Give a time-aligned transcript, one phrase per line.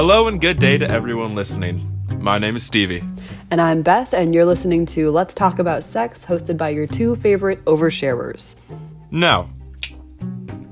[0.00, 2.06] Hello and good day to everyone listening.
[2.20, 3.02] My name is Stevie.
[3.50, 7.16] And I'm Beth, and you're listening to Let's Talk About Sex, hosted by your two
[7.16, 8.54] favorite oversharers.
[9.10, 9.50] Now,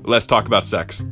[0.05, 1.03] let's talk about sex.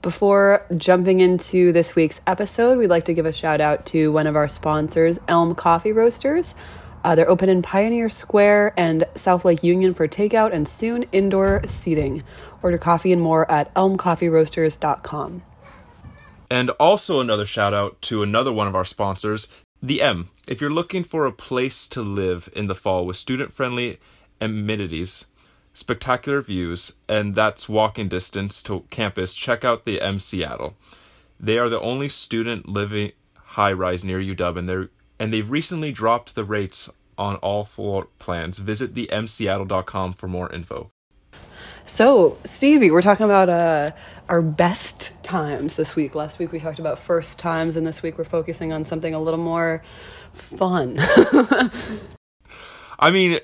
[0.00, 4.28] Before jumping into this week's episode, we'd like to give a shout out to one
[4.28, 6.54] of our sponsors, Elm Coffee Roasters.
[7.02, 11.62] Uh, they're open in Pioneer Square and South Lake Union for takeout and soon indoor
[11.66, 12.22] seating.
[12.62, 15.42] Order coffee and more at elmcoffeeroasters.com.
[16.54, 19.48] And also another shout out to another one of our sponsors,
[19.82, 20.30] The M.
[20.46, 23.98] If you're looking for a place to live in the fall with student friendly
[24.40, 25.24] amenities,
[25.72, 30.76] spectacular views, and that's walking distance to campus, check out The M Seattle.
[31.40, 35.90] They are the only student living high rise near UW, and they're and they've recently
[35.90, 36.88] dropped the rates
[37.18, 38.58] on all floor plans.
[38.58, 40.92] Visit themseattle.com for more info.
[41.86, 43.90] So, Stevie, we're talking about uh,
[44.28, 46.14] our best times this week.
[46.14, 49.20] Last week we talked about first times, and this week we're focusing on something a
[49.20, 49.82] little more
[50.32, 50.98] fun.
[52.98, 53.38] I mean,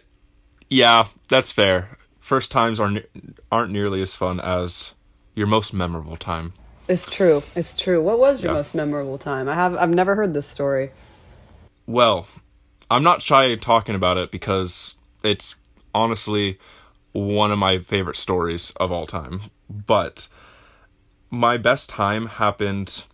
[0.71, 1.99] yeah, that's fair.
[2.19, 3.05] First times aren't
[3.53, 4.93] aren't nearly as fun as
[5.35, 6.55] your most memorable time.
[6.89, 7.43] It's true.
[7.55, 8.03] It's true.
[8.03, 8.57] What was your Yeah.
[8.57, 9.51] most memorable time?
[9.51, 10.93] I have I've never heard this story.
[11.87, 12.27] Well,
[12.91, 15.57] I'm not shy talking about it because it's
[15.95, 16.59] honestly
[17.13, 19.43] one of my favorite stories of all time.
[19.69, 20.29] But
[21.31, 23.05] my best time happened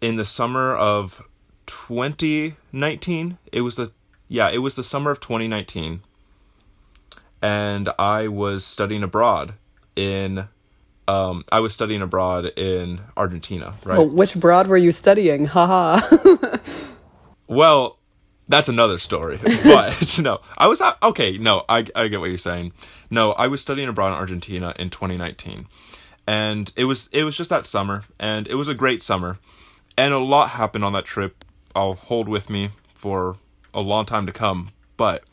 [0.00, 1.22] in the summer of
[1.66, 3.38] 2019.
[3.52, 3.92] It was the
[4.28, 6.02] yeah, it was the summer of 2019.
[7.42, 9.54] And I was studying abroad
[9.94, 10.48] in
[11.06, 13.98] um I was studying abroad in Argentina, right?
[13.98, 15.46] Oh, which broad were you studying?
[15.46, 16.00] Haha.
[17.48, 17.98] Well,
[18.48, 19.38] that's another story.
[19.64, 21.38] But no, I was not okay.
[21.38, 22.72] No, I I get what you're saying.
[23.10, 25.66] No, I was studying abroad in Argentina in 2019,
[26.26, 29.38] and it was it was just that summer, and it was a great summer,
[29.96, 31.44] and a lot happened on that trip.
[31.74, 33.36] I'll hold with me for
[33.74, 35.24] a long time to come, but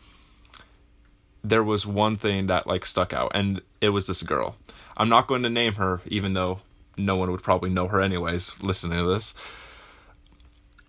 [1.43, 4.55] there was one thing that like stuck out, and it was this girl.
[4.97, 6.61] I'm not going to name her, even though
[6.97, 8.55] no one would probably know her anyways.
[8.61, 9.33] Listening to this,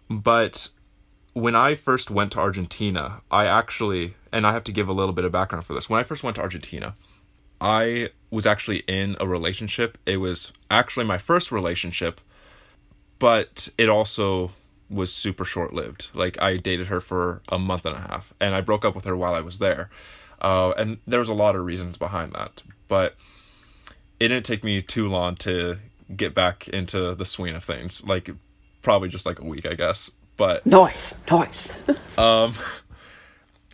[0.08, 0.68] but
[1.34, 5.12] when I first went to Argentina, I actually, and I have to give a little
[5.12, 5.90] bit of background for this.
[5.90, 6.94] When I first went to Argentina,
[7.60, 9.98] I was actually in a relationship.
[10.06, 12.20] It was actually my first relationship,
[13.18, 14.52] but it also
[14.88, 16.10] was super short lived.
[16.14, 19.04] Like, I dated her for a month and a half, and I broke up with
[19.04, 19.90] her while I was there.
[20.40, 23.16] Uh, and there was a lot of reasons behind that, but
[24.20, 25.78] it didn't take me too long to
[26.14, 28.04] get back into the swing of things.
[28.06, 28.30] Like,
[28.82, 30.12] probably just like a week, I guess.
[30.36, 31.14] But noise.
[31.30, 31.82] nice.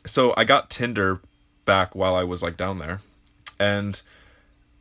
[0.04, 1.21] so I got Tinder
[1.65, 3.00] back while I was like down there.
[3.59, 4.00] And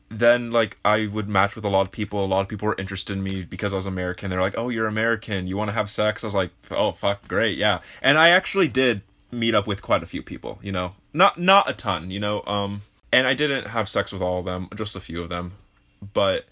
[0.10, 2.24] then like I would match with a lot of people.
[2.24, 4.30] A lot of people were interested in me because I was American.
[4.30, 5.48] They're like, "Oh, you're American.
[5.48, 7.58] You want to have sex?" I was like, "Oh, fuck, great.
[7.58, 9.02] Yeah." And I actually did
[9.32, 10.96] meet up with quite a few people, you know.
[11.14, 12.44] Not not a ton, you know.
[12.46, 15.54] Um and I didn't have sex with all of them, just a few of them.
[16.14, 16.46] But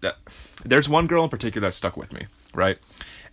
[0.00, 0.16] that,
[0.64, 2.78] there's one girl in particular that stuck with me, right?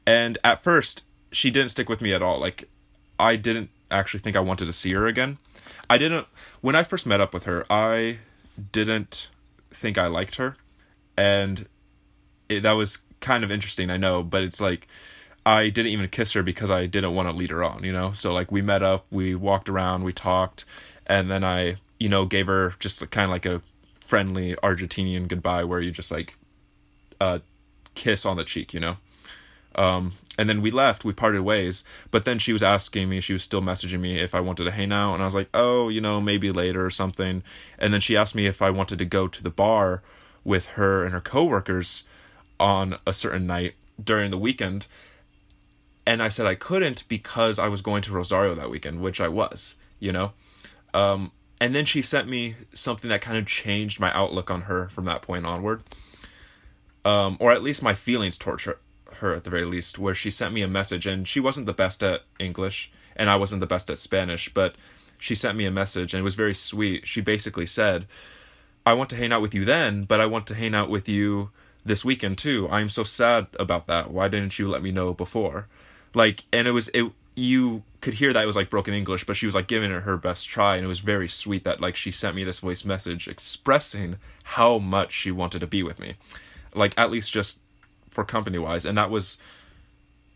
[0.07, 1.03] And at first,
[1.35, 2.39] she didn't stick with me at all.
[2.39, 2.69] Like,
[3.19, 5.37] I didn't actually think I wanted to see her again.
[5.89, 6.27] I didn't,
[6.61, 8.19] when I first met up with her, I
[8.71, 9.29] didn't
[9.69, 10.55] think I liked her.
[11.17, 11.67] And
[12.47, 14.87] it, that was kind of interesting, I know, but it's like,
[15.45, 18.13] I didn't even kiss her because I didn't want to lead her on, you know?
[18.13, 20.63] So, like, we met up, we walked around, we talked,
[21.05, 23.61] and then I, you know, gave her just kind of like a
[23.99, 26.37] friendly Argentinian goodbye where you just like,
[27.19, 27.39] uh,
[27.93, 28.97] kiss on the cheek, you know?
[29.75, 33.33] Um, and then we left, we parted ways, but then she was asking me, she
[33.33, 35.89] was still messaging me if I wanted to hang out, and I was like, oh,
[35.89, 37.43] you know, maybe later or something.
[37.77, 40.01] And then she asked me if I wanted to go to the bar
[40.43, 42.03] with her and her coworkers
[42.59, 44.87] on a certain night during the weekend.
[46.07, 49.27] And I said I couldn't because I was going to Rosario that weekend, which I
[49.27, 50.33] was, you know?
[50.93, 54.87] Um, and then she sent me something that kind of changed my outlook on her
[54.89, 55.83] from that point onward.
[57.03, 58.79] Um, or at least my feelings towards her,
[59.15, 61.73] her at the very least, where she sent me a message and she wasn't the
[61.73, 64.75] best at English and I wasn't the best at Spanish, but
[65.17, 67.07] she sent me a message and it was very sweet.
[67.07, 68.07] She basically said,
[68.85, 71.09] I want to hang out with you then, but I want to hang out with
[71.09, 71.49] you
[71.83, 72.67] this weekend too.
[72.69, 74.11] I'm so sad about that.
[74.11, 75.67] Why didn't you let me know before?
[76.13, 79.35] Like, and it was, it, you could hear that it was like broken English, but
[79.35, 80.75] she was like giving it her best try.
[80.75, 84.77] And it was very sweet that like she sent me this voice message expressing how
[84.77, 86.15] much she wanted to be with me.
[86.73, 87.59] Like, at least just
[88.15, 88.85] for company wise.
[88.85, 89.37] And that was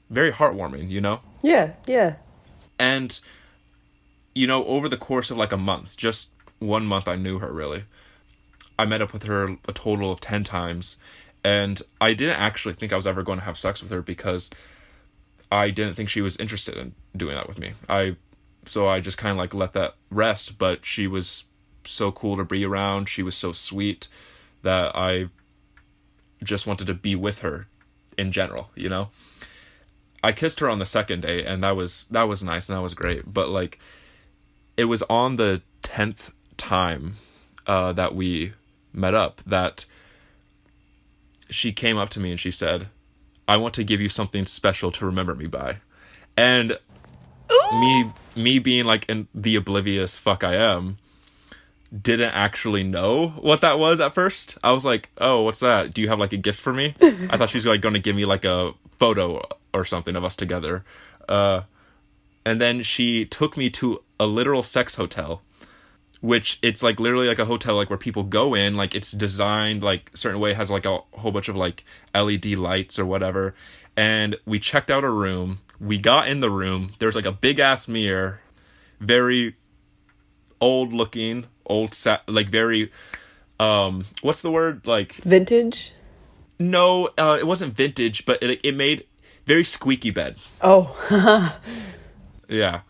[0.10, 1.22] very heartwarming, you know?
[1.42, 2.16] Yeah, yeah.
[2.78, 3.20] And,
[4.36, 6.30] you know, over the course of like a month, just
[6.60, 7.86] one month I knew her really.
[8.78, 10.98] I met up with her a total of 10 times.
[11.44, 14.50] And I didn't actually think I was ever going to have sex with her because
[15.52, 17.74] I didn't think she was interested in doing that with me.
[17.88, 18.18] I
[18.66, 21.46] so I just kind of like let that rest, but she was
[21.86, 23.08] so cool to be around.
[23.08, 24.10] She was so sweet
[24.62, 25.30] that I
[26.44, 27.68] just wanted to be with her
[28.18, 29.10] in general, you know.
[30.24, 32.82] I kissed her on the second day and that was that was nice and that
[32.82, 33.80] was great, but like
[34.76, 37.16] it was on the 10th time
[37.68, 38.52] uh that we
[38.92, 39.86] met up that
[41.50, 42.90] she came up to me and she said,
[43.48, 45.78] "I want to give you something special to remember me by."
[46.38, 46.78] And
[47.74, 50.98] me me being like in the oblivious fuck I am,
[52.02, 54.58] didn't actually know what that was at first.
[54.64, 55.94] I was like, "Oh, what's that?
[55.94, 58.00] Do you have like a gift for me?" I thought she was like going to
[58.00, 59.42] give me like a photo
[59.74, 60.84] or something of us together.
[61.28, 61.62] Uh,
[62.46, 65.42] and then she took me to a literal sex hotel,
[66.22, 68.76] which it's like literally like a hotel like where people go in.
[68.78, 73.00] Like it's designed like certain way, has like a whole bunch of like LED lights
[73.00, 73.56] or whatever.
[73.98, 75.60] And we checked out a room.
[75.80, 76.94] We got in the room.
[77.00, 78.42] There's like a big ass mirror,
[79.00, 79.56] very
[80.62, 82.92] old looking, old sa- like very
[83.60, 84.86] um what's the word?
[84.86, 85.94] Like Vintage?
[86.62, 89.06] no uh it wasn't vintage but it it made
[89.46, 90.36] very squeaky bed.
[90.62, 90.94] Oh,
[92.50, 92.82] yeah.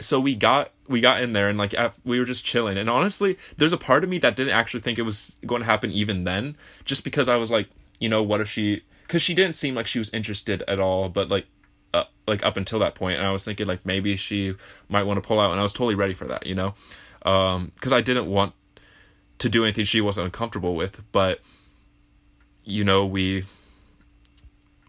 [0.00, 1.74] So we got we got in there and like
[2.04, 2.78] we were just chilling.
[2.78, 5.66] And honestly there's a part of me that didn't actually think it was going to
[5.66, 7.68] happen even then just because i was like
[8.00, 11.08] you know what if she because she didn't seem like she was interested at all
[11.08, 11.46] but like
[11.94, 14.54] uh, like up until that point and i was thinking like maybe she
[14.88, 16.74] might want to pull out and i was totally ready for that you know
[17.24, 18.52] um because i didn't want
[19.38, 21.40] to do anything she wasn't uncomfortable with but
[22.64, 23.44] you know we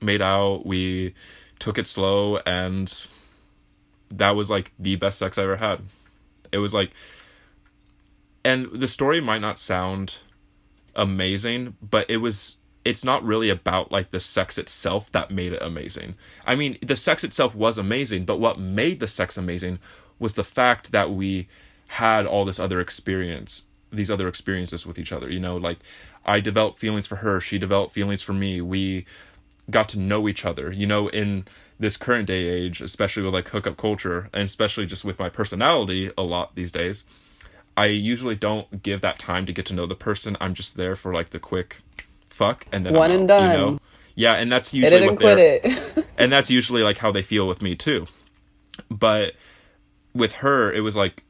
[0.01, 1.13] made out we
[1.59, 3.07] took it slow and
[4.11, 5.81] that was like the best sex I ever had.
[6.51, 6.91] It was like,
[8.43, 10.19] and the story might not sound
[10.95, 12.57] amazing, but it was.
[12.83, 16.15] It's not really about like the sex itself that made it amazing.
[16.47, 19.77] I mean, the sex itself was amazing, but what made the sex amazing
[20.17, 21.47] was the fact that we
[21.91, 25.29] had all this other experience, these other experiences with each other.
[25.29, 25.79] You know, like
[26.25, 28.61] I developed feelings for her, she developed feelings for me.
[28.61, 29.05] We
[29.69, 30.71] got to know each other.
[30.71, 31.45] You know, in
[31.79, 36.11] this current day age, especially with like hookup culture, and especially just with my personality
[36.17, 37.03] a lot these days,
[37.75, 40.37] I usually don't give that time to get to know the person.
[40.39, 41.81] I'm just there for like the quick
[42.27, 43.51] fuck and then One I'm and out, done.
[43.51, 43.79] You know?
[44.15, 45.61] Yeah, and that's usually what they're
[46.17, 48.07] and that's usually like how they feel with me too.
[48.89, 49.33] But
[50.13, 51.23] with her, it was like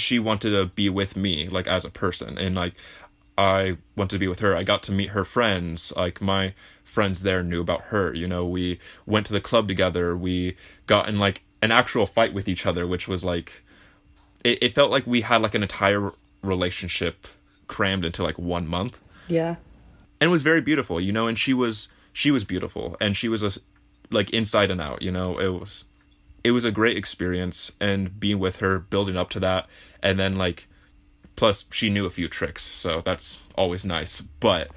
[0.00, 2.74] she wanted to be with me, like as a person, and like
[3.36, 4.56] I wanted to be with her.
[4.56, 5.92] I got to meet her friends.
[5.96, 6.54] Like my
[6.84, 8.14] friends there knew about her.
[8.14, 10.16] You know, we went to the club together.
[10.16, 10.56] We
[10.86, 13.62] got in like an actual fight with each other, which was like
[14.44, 16.12] it, it felt like we had like an entire
[16.42, 17.26] relationship
[17.66, 19.56] crammed into like one month yeah.
[20.20, 23.28] and it was very beautiful you know and she was she was beautiful and she
[23.28, 23.60] was a
[24.10, 25.84] like inside and out you know it was
[26.48, 29.66] it was a great experience and being with her building up to that
[30.02, 30.66] and then like
[31.36, 34.70] plus she knew a few tricks so that's always nice but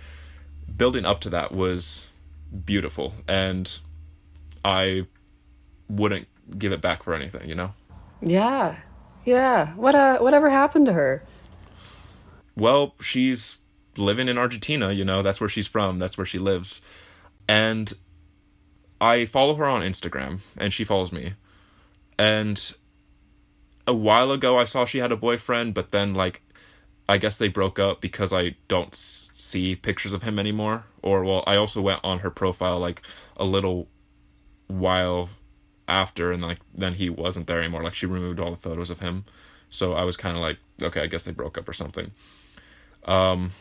[0.81, 2.07] building up to that was
[2.65, 3.79] beautiful and
[4.65, 5.06] i
[5.89, 6.27] wouldn't
[6.60, 7.72] give it back for anything you know
[8.22, 8.75] Yeah.
[9.25, 9.74] Yeah.
[9.75, 11.24] What uh whatever happened to her?
[12.55, 13.60] well, she's
[13.98, 16.81] living in Argentina, you know, that's where she's from, that's where she lives.
[17.48, 17.93] And
[19.00, 21.34] I follow her on Instagram and she follows me.
[22.21, 22.75] And
[23.87, 26.43] a while ago I saw she had a boyfriend, but then like
[27.09, 30.85] I guess they broke up because I don't see pictures of him anymore.
[31.01, 33.01] Or well, I also went on her profile like
[33.37, 33.87] a little
[34.67, 35.29] while
[35.87, 37.83] after and like then he wasn't there anymore.
[37.83, 39.25] Like she removed all the photos of him.
[39.69, 42.11] So I was kind of like, okay, I guess they broke up or something.
[43.05, 43.53] Um,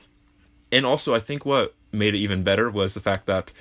[0.70, 3.52] and also, I think what made it even better was the fact that,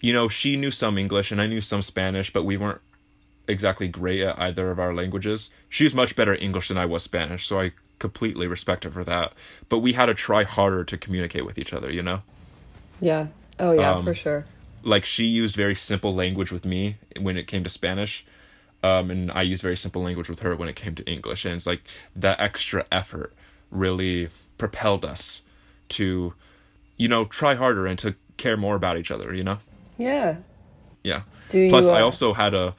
[0.00, 2.82] you know, she knew some English and I knew some Spanish, but we weren't
[3.48, 5.50] exactly great at either of our languages.
[5.68, 9.04] She's much better at English than I was Spanish, so I completely respect her for
[9.04, 9.32] that.
[9.68, 12.22] But we had to try harder to communicate with each other, you know?
[13.00, 13.28] Yeah.
[13.58, 14.46] Oh yeah, Um, for sure.
[14.82, 18.24] Like, she used very simple language with me when it came to Spanish.
[18.82, 21.44] Um, and I used very simple language with her when it came to English.
[21.44, 21.82] And it's like
[22.14, 23.32] that extra effort
[23.70, 25.42] really propelled us
[25.88, 26.34] to,
[26.96, 29.58] you know, try harder and to care more about each other, you know?
[29.96, 30.36] Yeah.
[31.02, 31.22] Yeah.
[31.48, 32.74] Do you, Plus, I uh, also had a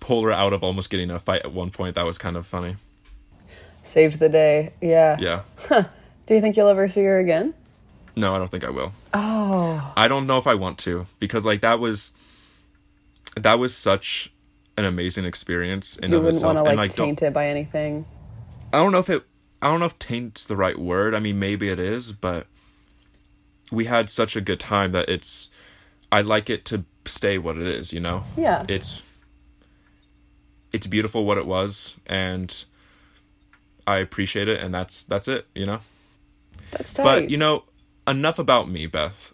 [0.00, 1.94] pull her out of almost getting in a fight at one point.
[1.94, 2.76] That was kind of funny.
[3.84, 4.72] Saved the day.
[4.80, 5.16] Yeah.
[5.18, 5.42] Yeah.
[6.26, 7.54] Do you think you'll ever see her again?
[8.14, 8.92] No, I don't think I will.
[9.14, 9.92] Oh.
[9.96, 12.12] I don't know if I want to because like that was
[13.36, 14.32] that was such
[14.76, 16.54] an amazing experience in You of wouldn't itself.
[16.56, 18.04] want to and like like don't, taint it by anything.
[18.72, 19.24] I don't know if it
[19.60, 21.14] I don't know if taint's the right word.
[21.14, 22.46] I mean maybe it is, but
[23.70, 25.48] we had such a good time that it's
[26.10, 28.24] I like it to stay what it is, you know?
[28.36, 28.64] Yeah.
[28.68, 29.02] It's
[30.72, 32.64] it's beautiful what it was and
[33.86, 35.80] I appreciate it and that's that's it, you know?
[36.70, 37.04] That's tight.
[37.04, 37.64] But you know,
[38.06, 39.32] enough about me, Beth.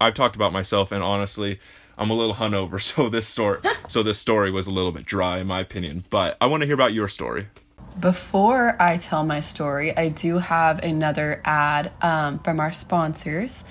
[0.00, 1.60] I've talked about myself and honestly,
[1.98, 5.38] I'm a little hungover, so this story so this story was a little bit dry
[5.38, 6.04] in my opinion.
[6.10, 7.48] But I want to hear about your story.
[7.98, 13.64] Before I tell my story, I do have another ad um, from our sponsors,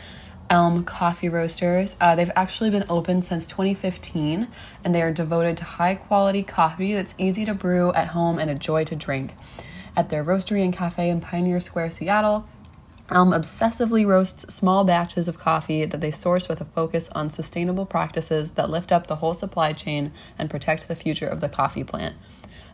[0.49, 1.95] Elm Coffee Roasters.
[2.01, 4.47] Uh, they've actually been open since 2015,
[4.83, 8.49] and they are devoted to high quality coffee that's easy to brew at home and
[8.49, 9.35] a joy to drink.
[9.95, 12.47] At their roastery and cafe in Pioneer Square, Seattle,
[13.11, 17.87] Elm obsessively roasts small batches of coffee that they source with a focus on sustainable
[17.87, 21.83] practices that lift up the whole supply chain and protect the future of the coffee
[21.83, 22.15] plant.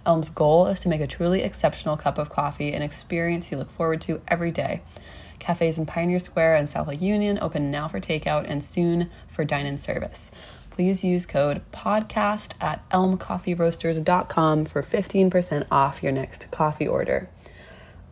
[0.06, 3.72] Elm's goal is to make a truly exceptional cup of coffee an experience you look
[3.72, 4.82] forward to every day.
[5.40, 9.44] Cafes in Pioneer Square and South Lake Union open now for takeout and soon for
[9.46, 10.32] dine in service.
[10.70, 17.30] Please use code PODCAST at elmcoffeeroasters.com for 15% off your next coffee order.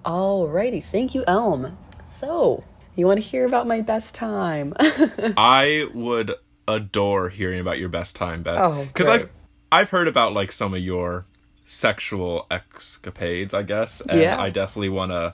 [0.05, 1.77] Alrighty, thank you, Elm.
[2.03, 2.63] So,
[2.95, 4.73] you want to hear about my best time?
[4.79, 6.35] I would
[6.67, 8.59] adore hearing about your best time, Beth.
[8.59, 9.21] Oh, because great.
[9.21, 9.29] I've
[9.71, 11.25] I've heard about like some of your
[11.65, 14.39] sexual escapades, I guess, and Yeah.
[14.39, 15.33] I definitely want to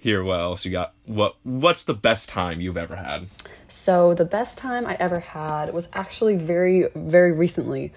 [0.00, 0.94] hear what else you got.
[1.04, 3.28] What What's the best time you've ever had?
[3.68, 7.92] So the best time I ever had was actually very, very recently.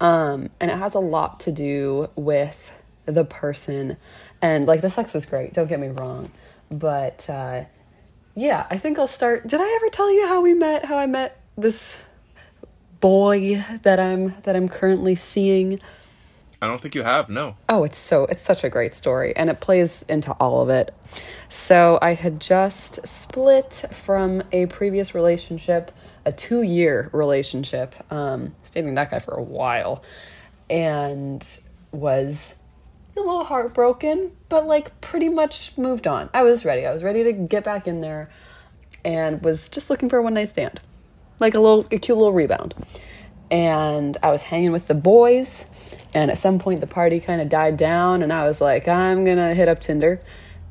[0.00, 2.72] Um, and it has a lot to do with
[3.04, 3.96] the person.
[4.40, 6.30] And like the sex is great, don't get me wrong.
[6.70, 7.64] But uh,
[8.34, 9.46] yeah, I think I'll start.
[9.48, 10.84] Did I ever tell you how we met?
[10.84, 12.02] How I met this
[13.00, 15.80] boy that I'm that I'm currently seeing?
[16.60, 17.28] I don't think you have.
[17.28, 17.56] No.
[17.68, 20.94] Oh, it's so it's such a great story and it plays into all of it.
[21.48, 25.92] So, I had just split from a previous relationship,
[26.26, 27.94] a 2-year relationship.
[28.10, 30.02] Um dating that guy for a while
[30.68, 31.60] and
[31.92, 32.56] was
[33.16, 36.28] a little heartbroken, but like pretty much moved on.
[36.34, 36.86] I was ready.
[36.86, 38.30] I was ready to get back in there
[39.04, 40.80] and was just looking for a one night stand.
[41.38, 42.74] Like a little a cute little rebound.
[43.50, 45.64] And I was hanging with the boys
[46.14, 49.24] and at some point the party kind of died down and I was like, I'm
[49.24, 50.20] to hit up Tinder.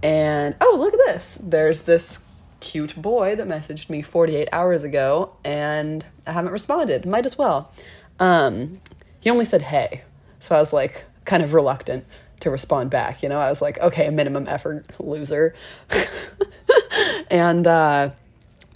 [0.03, 1.39] And oh, look at this.
[1.43, 2.23] There's this
[2.59, 7.05] cute boy that messaged me 48 hours ago and I haven't responded.
[7.05, 7.71] Might as well.
[8.19, 8.79] Um,
[9.19, 10.03] he only said hey.
[10.39, 12.05] So I was like kind of reluctant
[12.39, 13.39] to respond back, you know.
[13.39, 15.55] I was like, okay, a minimum effort, loser.
[17.29, 18.11] and uh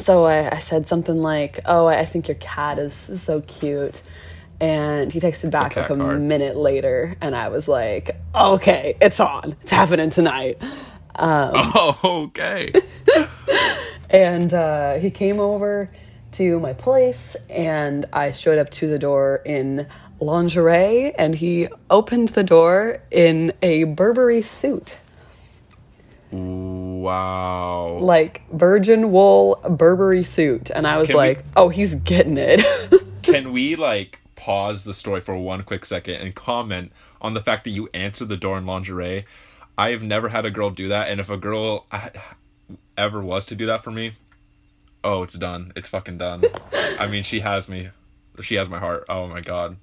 [0.02, 4.02] so I, I said something like, "Oh, I think your cat is so cute,"
[4.62, 6.22] and he texted back like a card.
[6.22, 9.56] minute later, and I was like, "Okay, it's on.
[9.62, 10.62] It's happening tonight."
[11.18, 12.00] Oh,
[12.34, 12.72] okay.
[14.10, 15.90] And uh, he came over
[16.34, 19.88] to my place, and I showed up to the door in
[20.20, 24.98] lingerie, and he opened the door in a Burberry suit,
[26.32, 27.98] wow.
[28.00, 32.62] like virgin wool Burberry suit, and I was Can we- like, "Oh, he's getting it."
[33.24, 37.64] Can we like pause the story for one quick second and comment on the fact
[37.64, 39.26] that you answered the door in lingerie?
[39.78, 41.86] I have never had a girl do that, and if a girl
[42.98, 44.14] ever was to do that for me,
[45.04, 45.72] oh, it's done.
[45.76, 46.44] It's fucking done.
[47.00, 47.90] I mean, she has me.
[48.42, 49.06] She has my heart.
[49.10, 49.78] Oh my god.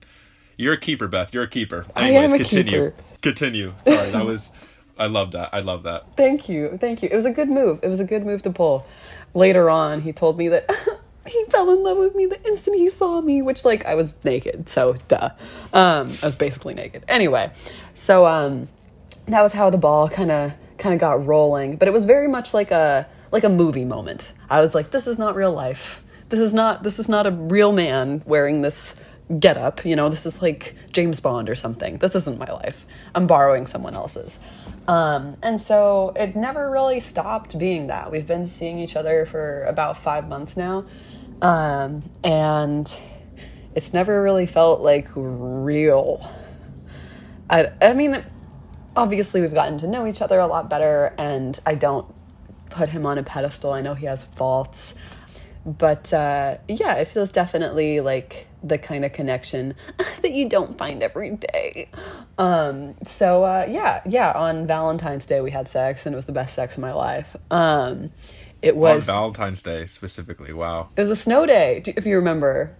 [0.56, 1.32] You're a keeper, Beth.
[1.32, 1.86] You're a keeper.
[1.94, 2.90] I am a continue.
[2.90, 2.94] keeper.
[3.22, 3.74] Continue.
[3.84, 4.52] Sorry, that was.
[4.98, 5.50] I love that.
[5.52, 6.16] I love that.
[6.16, 6.76] Thank you.
[6.80, 7.08] Thank you.
[7.12, 7.78] It was a good move.
[7.84, 8.84] It was a good move to pull.
[9.34, 10.68] Later on, he told me that
[11.28, 14.14] he fell in love with me the instant he saw me, which like I was
[14.24, 15.30] naked, so duh.
[15.72, 17.04] Um I was basically naked.
[17.08, 17.50] Anyway,
[17.94, 18.68] so um
[19.26, 22.28] that was how the ball kind of kind of got rolling, but it was very
[22.28, 24.32] much like a like a movie moment.
[24.48, 26.02] I was like this is not real life.
[26.28, 28.94] This is not this is not a real man wearing this
[29.38, 31.98] get up, you know, this is like James Bond or something.
[31.98, 32.86] This isn't my life.
[33.14, 34.38] I'm borrowing someone else's.
[34.86, 38.10] Um, and so it never really stopped being that.
[38.10, 40.86] We've been seeing each other for about five months now.
[41.42, 42.96] Um, and
[43.74, 46.28] it's never really felt like real.
[47.48, 48.24] I, I mean,
[48.96, 52.12] obviously we've gotten to know each other a lot better, and I don't
[52.70, 53.72] put him on a pedestal.
[53.72, 54.94] I know he has faults,
[55.64, 59.74] but uh, yeah, it feels definitely like the kind of connection
[60.22, 61.88] that you don't find every day.
[62.36, 64.32] Um, so uh, yeah, yeah.
[64.32, 67.36] On Valentine's Day, we had sex, and it was the best sex of my life.
[67.50, 68.10] Um,
[68.62, 70.52] it On was Valentine's Day specifically.
[70.52, 70.88] Wow.
[70.96, 72.76] it was a snow day, if you remember.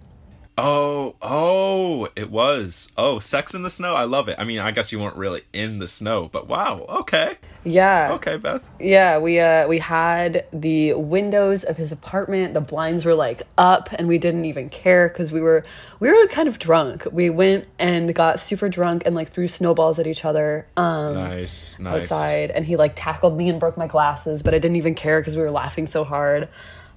[0.61, 2.91] Oh, oh, it was.
[2.97, 3.95] Oh, Sex in the Snow.
[3.95, 4.35] I love it.
[4.41, 6.85] I mean, I guess you weren't really in the snow, but wow.
[6.89, 7.37] Okay.
[7.63, 8.15] Yeah.
[8.15, 8.69] Okay, Beth.
[8.81, 13.89] Yeah, we uh we had the windows of his apartment, the blinds were like up
[13.93, 15.65] and we didn't even care cuz we were
[16.01, 17.07] we were kind of drunk.
[17.13, 21.77] We went and got super drunk and like threw snowballs at each other um Nice.
[21.79, 22.03] Nice.
[22.11, 25.23] outside and he like tackled me and broke my glasses, but I didn't even care
[25.23, 26.49] cuz we were laughing so hard.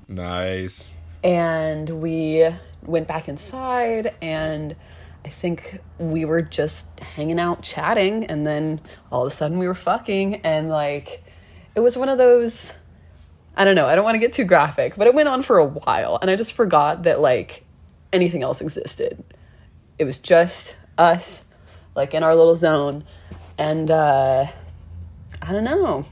[0.08, 0.96] Nice.
[1.24, 2.48] and we
[2.84, 4.76] went back inside and
[5.24, 9.68] I think we were just hanging out chatting and then all of a sudden we
[9.68, 11.24] were fucking and like
[11.76, 12.74] it was one of those
[13.56, 15.58] I don't know, I don't want to get too graphic, but it went on for
[15.58, 17.66] a while and I just forgot that like
[18.14, 19.24] anything else existed.
[20.00, 21.44] It was just us
[21.96, 23.04] like in our little zone
[23.58, 24.48] and uh
[25.44, 26.06] I don't know.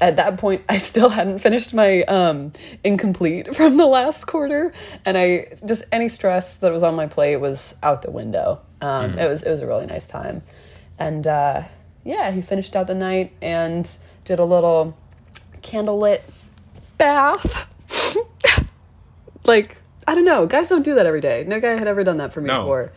[0.00, 2.52] At that point, I still hadn't finished my um,
[2.84, 4.72] incomplete from the last quarter,
[5.06, 8.60] and I just any stress that was on my plate was out the window.
[8.82, 10.42] Um, It was it was a really nice time,
[10.98, 11.62] and uh,
[12.04, 13.88] yeah, he finished out the night and
[14.26, 14.94] did a little
[15.62, 16.20] candlelit
[16.98, 17.66] bath.
[19.44, 21.44] like I don't know, guys don't do that every day.
[21.46, 22.60] No guy had ever done that for me No.
[22.62, 22.92] before,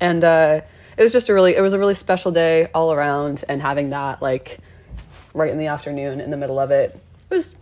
[0.00, 0.60] and uh,
[0.96, 3.90] it was just a really it was a really special day all around, and having
[3.90, 4.58] that like
[5.34, 6.98] right in the afternoon in the middle of it.
[7.30, 7.54] It was,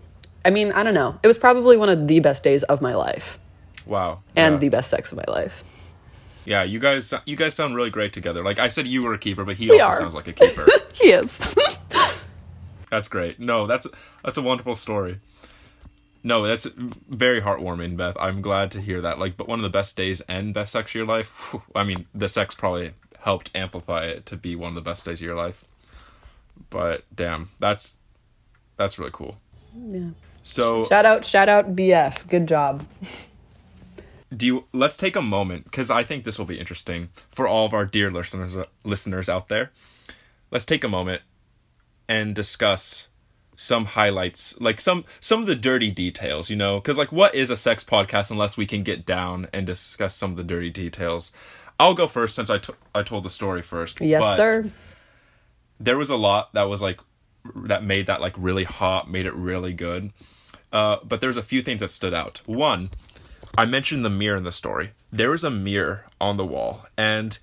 [0.45, 1.19] I mean, I don't know.
[1.23, 3.39] It was probably one of the best days of my life
[3.87, 4.21] Wow.
[4.37, 4.59] and yeah.
[4.59, 5.63] the best sex of my life.
[6.45, 8.43] yeah, you guys, you guys sound really great together.
[8.43, 9.97] Like I said, you were a keeper, but he We also are.
[9.97, 10.67] sounds like a keeper.
[10.95, 11.39] He is.
[12.91, 13.39] that's great.
[13.39, 13.87] No, that's
[14.25, 15.19] that's a wonderful story.
[16.25, 16.65] No, that's
[17.09, 18.17] very heartwarming, Beth.
[18.19, 19.21] I'm glad to hear that.
[19.21, 21.55] Like, but one of the best days and best sex of your life.
[21.75, 25.19] I mean, the sex probably helped amplify it to be one of the best days
[25.21, 25.65] of your life.
[26.71, 27.97] But damn, that's
[28.77, 29.38] that's really cool.
[29.77, 30.11] yeah.
[30.43, 32.29] So Shout out, shout out, BF.
[32.29, 32.87] Good job.
[34.35, 37.65] do you let's take a moment because i think this will be interesting for all
[37.65, 39.73] of our dear listeners listeners out there
[40.51, 41.23] let's take a moment
[42.11, 43.09] and discuss
[43.57, 47.49] some highlights like some some of the dirty details you know because like what is
[47.49, 51.33] a sex podcast unless we can get down and discuss some of the dirty details
[51.81, 52.61] i'll go first since I
[52.94, 54.71] I told the story first Yes, but sir.
[55.81, 57.01] There was a lot that was like
[57.55, 60.12] that made that like really hot made it really good.
[60.73, 62.41] Uh, but there's a few things that stood out.
[62.47, 62.91] One
[63.57, 64.93] i mentioned the mirror in the story.
[65.11, 67.38] There was a mirror on the wall and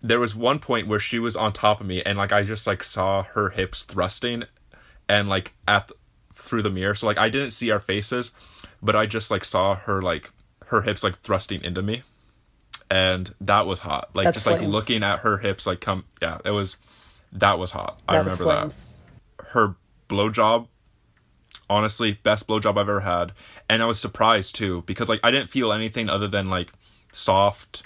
[0.00, 2.66] there was one point where she was on top of me and like i just
[2.66, 4.44] like saw her hips thrusting
[5.08, 5.94] and like at the,
[6.34, 6.94] through the mirror.
[6.94, 8.32] So like i didn't see our faces
[8.82, 10.32] but i just like saw her like
[10.66, 12.02] her hips like thrusting into me.
[12.92, 14.10] And that was hot.
[14.14, 16.76] Like That's just like looking at her hips like come yeah it was
[17.32, 18.00] that was hot.
[18.08, 18.66] I That was remember
[19.38, 19.46] that.
[19.50, 19.76] her
[20.08, 20.66] blowjob
[21.68, 23.32] honestly best blowjob i've ever had.
[23.68, 26.72] And i was surprised too because like i didn't feel anything other than like
[27.12, 27.84] soft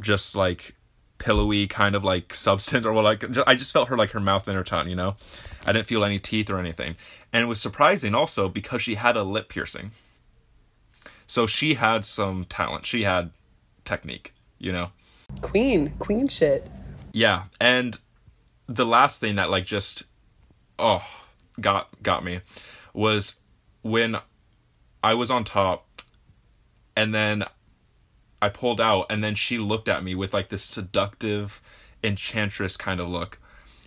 [0.00, 0.74] just like
[1.18, 4.46] pillowy kind of like substance or what like i just felt her like her mouth
[4.48, 5.16] and her tongue you know?
[5.64, 6.96] I didn't feel any teeth or anything.
[7.32, 9.92] And it was surprising also because she had a lip piercing.
[11.24, 12.84] So she had some talent.
[12.84, 13.30] She had
[13.84, 14.90] technique you know?
[15.40, 15.92] Queen.
[15.98, 16.68] Queen shit.
[17.12, 17.98] Yeah, and
[18.66, 20.04] the last thing that like just
[20.78, 21.06] oh
[21.60, 22.40] got got me
[22.94, 23.36] was
[23.82, 24.16] when
[25.02, 25.86] I was on top
[26.96, 27.44] and then
[28.40, 31.60] I pulled out and then she looked at me with like this seductive
[32.02, 33.38] enchantress kind of look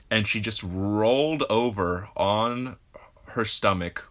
[0.10, 2.78] and she just rolled over on
[3.30, 4.10] her stomach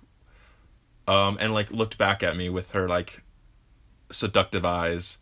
[1.07, 3.23] um and like looked back at me with her like
[4.11, 5.19] seductive eyes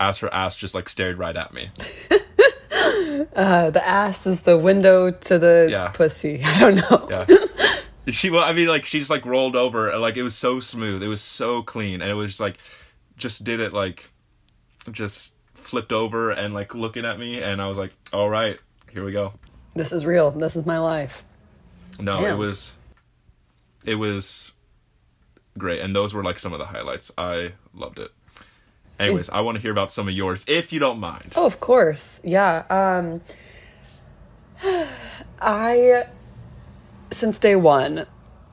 [0.00, 1.70] as her ass just like stared right at me.
[3.36, 5.88] Uh, the ass is the window to the Yeah.
[5.88, 6.40] pussy.
[6.44, 7.08] I don't know.
[7.10, 7.36] Yeah.
[8.12, 10.60] she well, I mean like she just like rolled over and like it was so
[10.60, 11.02] smooth.
[11.02, 12.58] It was so clean and it was just like
[13.16, 14.10] just did it like
[14.92, 18.58] just flipped over and like looking at me and I was like, "All right,
[18.92, 19.32] here we go."
[19.74, 20.30] This is real.
[20.30, 21.24] This is my life.
[21.98, 22.34] No, Damn.
[22.34, 22.72] it was
[23.86, 24.52] it was
[25.56, 27.10] great and those were like some of the highlights.
[27.16, 28.10] I loved it.
[28.98, 31.34] Anyways, I want to hear about some of yours if you don't mind.
[31.36, 32.20] Oh, of course.
[32.24, 32.64] Yeah.
[32.70, 33.20] Um
[35.40, 36.06] I
[37.10, 38.06] since day 1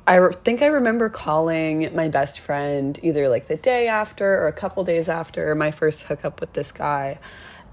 [0.07, 4.47] I re- think I remember calling my best friend either like the day after or
[4.47, 7.19] a couple days after my first hookup with this guy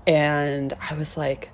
[0.06, 1.50] and I was like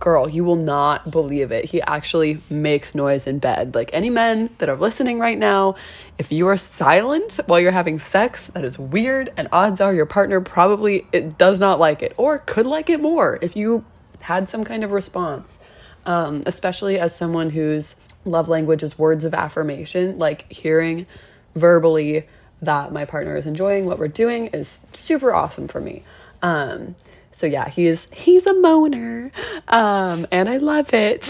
[0.00, 1.66] girl, you will not believe it.
[1.66, 3.74] He actually makes noise in bed.
[3.74, 5.76] Like any men that are listening right now,
[6.18, 10.06] if you are silent while you're having sex, that is weird, and odds are your
[10.06, 13.84] partner probably it does not like it or could like it more if you
[14.22, 15.60] had some kind of response.
[16.06, 21.06] Um, especially as someone whose love language is words of affirmation, like hearing
[21.54, 22.26] verbally
[22.62, 26.02] that my partner is enjoying what we're doing is super awesome for me.
[26.42, 26.94] Um,
[27.32, 29.30] so yeah, he's he's a moaner,
[29.68, 31.28] um, and I love it.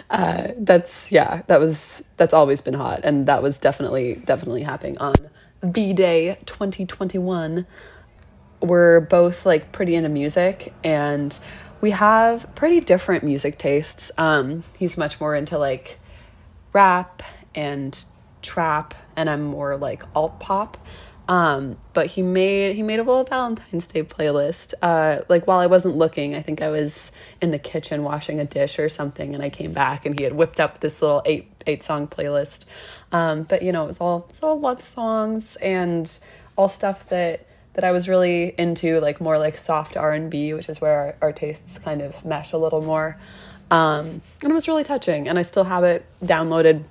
[0.10, 4.98] uh, that's yeah, that was that's always been hot, and that was definitely definitely happening
[4.98, 5.14] on
[5.62, 7.66] V Day 2021.
[8.60, 11.38] We're both like pretty into music, and
[11.80, 14.10] we have pretty different music tastes.
[14.16, 15.98] Um, he's much more into like
[16.72, 17.22] rap
[17.54, 18.02] and
[18.40, 20.78] trap, and I'm more like alt pop.
[21.28, 24.74] Um, but he made he made a little Valentine's Day playlist.
[24.80, 27.10] Uh, like while I wasn't looking, I think I was
[27.40, 30.34] in the kitchen washing a dish or something, and I came back and he had
[30.34, 32.64] whipped up this little eight eight song playlist.
[33.10, 36.20] Um, but you know, it was all it's all love songs and
[36.54, 40.54] all stuff that that I was really into, like more like soft R and B,
[40.54, 43.18] which is where our, our, tastes kind of mesh a little more.
[43.70, 46.84] Um, and it was really touching, and I still have it downloaded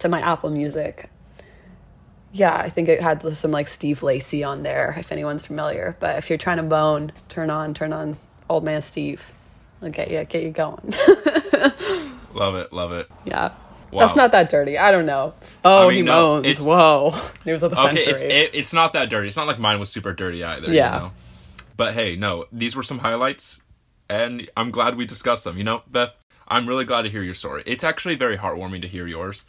[0.00, 1.08] to my Apple Music
[2.38, 5.96] yeah, I think it had some like Steve Lacy on there, if anyone's familiar.
[6.00, 8.18] But if you're trying to bone, turn on, turn on
[8.48, 9.32] Old Man Steve.
[9.82, 10.76] I'll get you, get you going.
[12.34, 13.10] love it, love it.
[13.24, 13.52] Yeah.
[13.90, 14.00] Wow.
[14.00, 14.76] That's not that dirty.
[14.76, 15.32] I don't know.
[15.64, 16.60] Oh, I mean, he no, moans.
[16.60, 17.14] Whoa.
[17.46, 18.12] News of the okay, century.
[18.12, 19.28] It's, it, it's not that dirty.
[19.28, 20.72] It's not like mine was super dirty either.
[20.72, 20.94] Yeah.
[20.94, 21.12] You know?
[21.76, 23.60] But hey, no, these were some highlights,
[24.08, 25.58] and I'm glad we discussed them.
[25.58, 26.16] You know, Beth,
[26.48, 27.62] I'm really glad to hear your story.
[27.66, 29.44] It's actually very heartwarming to hear yours.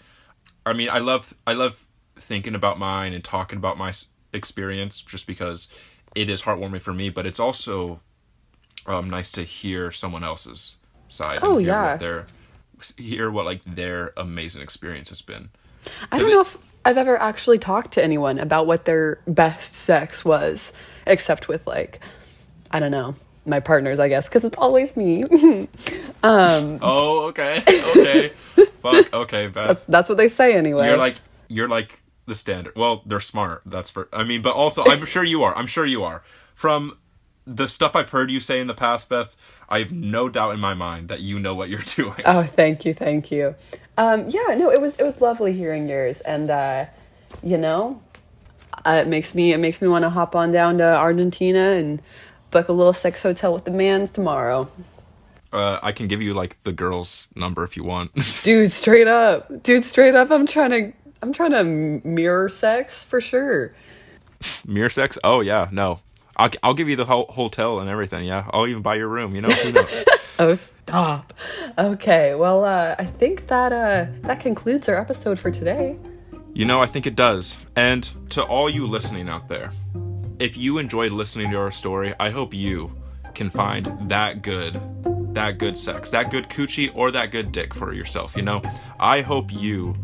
[0.65, 1.86] I mean, I love, I love
[2.17, 3.93] thinking about mine and talking about my
[4.33, 5.67] experience just because
[6.15, 8.01] it is heartwarming for me, but it's also
[8.85, 10.77] um, nice to hear someone else's
[11.07, 11.39] side.
[11.41, 12.25] Oh yeah, what their
[12.97, 15.49] hear what like their amazing experience has been.
[16.11, 20.23] I don't know if I've ever actually talked to anyone about what their best sex
[20.23, 20.71] was,
[21.05, 21.99] except with like,
[22.71, 25.23] I don't know, my partners, I guess, because it's always me.
[26.23, 27.61] um, oh, okay,
[27.97, 28.31] okay,
[28.81, 29.67] fuck, okay, Beth.
[29.67, 30.87] That's, that's, what they say anyway.
[30.87, 31.15] You're like,
[31.49, 32.75] you're like the standard.
[32.75, 33.63] Well, they're smart.
[33.65, 34.07] That's for.
[34.13, 35.55] I mean, but also, I'm sure you are.
[35.55, 36.21] I'm sure you are.
[36.53, 36.97] From
[37.45, 39.35] the stuff I've heard you say in the past, Beth,
[39.69, 42.21] I have no doubt in my mind that you know what you're doing.
[42.25, 43.55] Oh, thank you, thank you.
[43.97, 46.85] Um, yeah, no, it was it was lovely hearing yours, and uh,
[47.41, 48.01] you know,
[48.85, 52.01] uh, it makes me it makes me want to hop on down to Argentina and
[52.51, 54.69] book a little sex hotel with the mans tomorrow.
[55.51, 58.11] Uh, I can give you like the girl's number if you want.
[58.43, 59.63] Dude, straight up.
[59.63, 60.29] Dude, straight up.
[60.29, 61.63] I'm trying to I'm trying to
[62.07, 63.73] mirror sex for sure.
[64.65, 65.17] Mirror sex?
[65.23, 65.99] Oh yeah, no.
[66.35, 68.25] I'll I'll give you the whole hotel and everything.
[68.25, 69.35] Yeah, I'll even buy your room.
[69.35, 69.49] You know.
[70.39, 71.33] oh stop.
[71.77, 75.97] Okay, well, uh, I think that uh, that concludes our episode for today.
[76.53, 77.57] You know, I think it does.
[77.75, 79.71] And to all you listening out there,
[80.39, 82.95] if you enjoyed listening to our story, I hope you
[83.33, 84.79] can find that good,
[85.33, 88.35] that good sex, that good coochie, or that good dick for yourself.
[88.35, 88.61] You know,
[88.99, 89.95] I hope you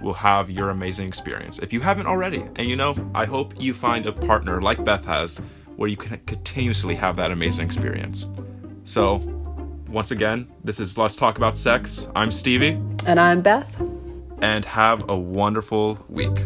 [0.00, 1.58] will have your amazing experience.
[1.58, 5.04] If you haven't already, and you know, I hope you find a partner like Beth
[5.04, 5.38] has
[5.76, 8.26] where you can continuously have that amazing experience.
[8.84, 9.16] So,
[9.88, 12.08] once again, this is Let's Talk About Sex.
[12.14, 12.80] I'm Stevie.
[13.06, 13.80] And I'm Beth.
[14.42, 16.36] And have a wonderful week.